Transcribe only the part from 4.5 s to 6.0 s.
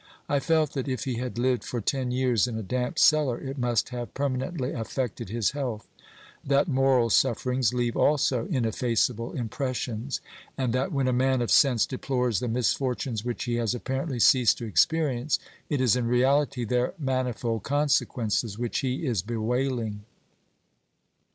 affected his health;